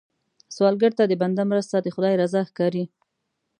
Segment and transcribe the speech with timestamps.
[0.55, 2.83] سوالګر ته د بنده مرسته، د خدای رضا ښکاري